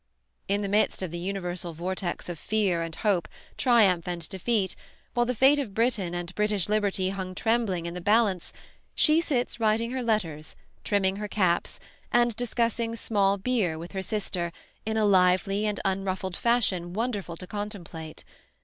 In 0.47 0.63
the 0.63 0.67
midst 0.67 1.03
of 1.03 1.11
the 1.11 1.19
universal 1.19 1.73
vortex 1.73 2.27
of 2.27 2.39
fear 2.39 2.81
and 2.81 2.95
hope, 2.95 3.27
triumph 3.55 4.07
and 4.07 4.27
defeat, 4.29 4.75
while 5.13 5.27
the 5.27 5.35
fate 5.35 5.59
of 5.59 5.75
Britain 5.75 6.15
and 6.15 6.33
British 6.33 6.67
liberty 6.67 7.09
hung 7.11 7.35
trembling 7.35 7.85
in 7.85 7.93
the 7.93 8.01
balance, 8.01 8.51
she 8.95 9.21
sits 9.21 9.59
writing 9.59 9.91
her 9.91 10.01
letters, 10.01 10.55
trimming 10.83 11.17
her 11.17 11.27
caps, 11.27 11.79
and 12.11 12.35
discussing 12.35 12.95
small 12.95 13.37
beer 13.37 13.77
with 13.77 13.91
her 13.91 14.01
sister 14.01 14.51
in 14.87 14.97
a 14.97 15.05
lively 15.05 15.67
and 15.67 15.79
unruffled 15.85 16.35
fashion 16.35 16.93
wonderful 16.93 17.37
to 17.37 17.45
contemplate. 17.45 18.23